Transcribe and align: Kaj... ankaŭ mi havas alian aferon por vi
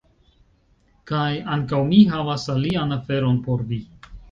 Kaj... 1.11 1.35
ankaŭ 1.57 1.83
mi 1.91 2.01
havas 2.15 2.49
alian 2.55 2.99
aferon 2.99 3.41
por 3.47 3.65
vi 3.71 3.83